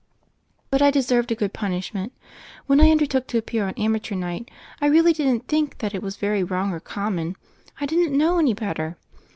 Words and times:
"But 0.71 0.81
I 0.81 0.89
deserved 0.89 1.31
a 1.31 1.35
good 1.35 1.53
punishment. 1.53 2.11
When 2.65 2.81
I 2.81 2.89
undertook 2.89 3.27
to 3.27 3.37
appear 3.37 3.67
on 3.67 3.75
^Amateur 3.75 4.17
Night' 4.17 4.49
I 4.81 4.87
really 4.87 5.13
didn't 5.13 5.47
think 5.47 5.75
it 5.83 6.01
was 6.01 6.17
very 6.17 6.43
wrong 6.43 6.73
or 6.73 6.79
com 6.79 7.17
mon. 7.17 7.35
I 7.79 7.85
didn't 7.85 8.17
know 8.17 8.39
any 8.39 8.55
better. 8.55 8.97